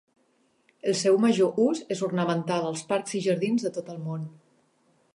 [0.91, 4.29] El seu major ús és ornamental a parcs i jardins de tot el món.